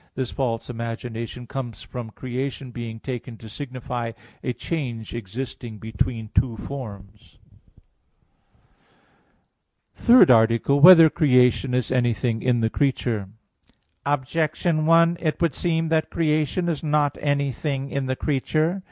[0.15, 6.57] This false imagination comes from creation being taken to signify a change existing between two
[6.57, 7.37] forms._______________________
[9.99, 10.81] THIRD ARTICLE [I, Q.
[10.81, 10.97] 45, Art.
[10.97, 13.29] 3] Whether Creation Is Anything in the Creature?
[14.03, 18.79] Objection 1: It would seem that creation is not anything in the creature.